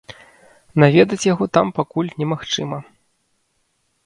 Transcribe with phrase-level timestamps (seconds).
[0.83, 2.79] Наведаць яго там пакуль немагчыма.